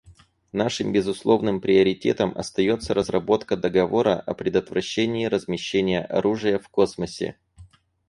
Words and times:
Нашим 0.51 0.91
безусловным 0.93 1.61
приоритетом 1.61 2.35
остается 2.35 2.95
разработка 2.95 3.55
договора 3.55 4.19
о 4.19 4.33
предотвращении 4.33 5.25
размещения 5.27 6.03
оружия 6.05 6.57
в 6.57 6.67
космосе. 6.69 7.37